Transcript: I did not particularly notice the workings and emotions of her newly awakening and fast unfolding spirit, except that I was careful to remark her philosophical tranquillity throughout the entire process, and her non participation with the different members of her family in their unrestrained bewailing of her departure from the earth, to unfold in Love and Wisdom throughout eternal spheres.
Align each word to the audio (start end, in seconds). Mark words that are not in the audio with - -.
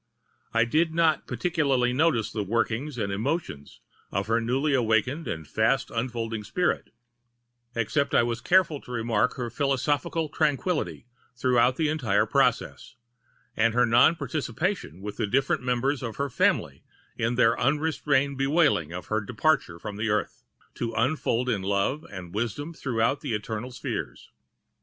I 0.51 0.65
did 0.65 0.95
not 0.95 1.27
particularly 1.27 1.93
notice 1.93 2.31
the 2.31 2.41
workings 2.41 2.97
and 2.97 3.13
emotions 3.13 3.81
of 4.11 4.25
her 4.25 4.41
newly 4.41 4.73
awakening 4.73 5.27
and 5.27 5.47
fast 5.47 5.91
unfolding 5.91 6.43
spirit, 6.43 6.89
except 7.75 8.09
that 8.09 8.17
I 8.17 8.23
was 8.23 8.41
careful 8.41 8.81
to 8.81 8.91
remark 8.91 9.35
her 9.35 9.51
philosophical 9.51 10.27
tranquillity 10.27 11.05
throughout 11.37 11.75
the 11.75 11.87
entire 11.87 12.25
process, 12.25 12.95
and 13.55 13.75
her 13.75 13.85
non 13.85 14.15
participation 14.15 15.01
with 15.01 15.17
the 15.17 15.27
different 15.27 15.61
members 15.61 16.01
of 16.01 16.15
her 16.15 16.31
family 16.31 16.83
in 17.15 17.35
their 17.35 17.55
unrestrained 17.59 18.39
bewailing 18.39 18.91
of 18.91 19.05
her 19.05 19.21
departure 19.21 19.77
from 19.77 19.97
the 19.97 20.09
earth, 20.09 20.41
to 20.73 20.95
unfold 20.97 21.47
in 21.47 21.61
Love 21.61 22.07
and 22.11 22.33
Wisdom 22.33 22.73
throughout 22.73 23.23
eternal 23.23 23.69
spheres. 23.71 24.31